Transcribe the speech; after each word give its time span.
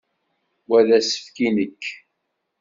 Wa 0.69 0.79
d 0.87 0.89
asefk 0.97 1.37
i 1.45 1.49
nekk? 1.55 1.83